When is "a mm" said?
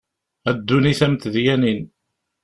1.05-1.15